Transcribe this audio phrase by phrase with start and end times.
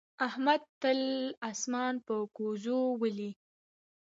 [0.27, 0.99] احمد تل
[1.51, 3.31] اسمان په ګوزو ولي.